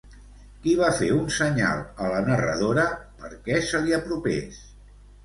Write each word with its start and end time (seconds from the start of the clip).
Qui 0.61 0.71
va 0.77 0.87
fer 0.99 1.09
un 1.15 1.27
senyal 1.35 1.83
a 2.05 2.07
la 2.13 2.21
narradora 2.29 2.87
perquè 3.21 3.61
se 3.69 3.83
li 3.85 3.95
apropés? 3.99 4.59